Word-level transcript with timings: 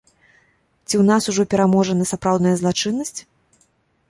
Ці 0.87 0.95
ў 0.99 1.03
нас 1.09 1.29
ужо 1.33 1.45
пераможана 1.51 2.09
сапраўдная 2.13 2.55
злачыннасць? 2.63 3.15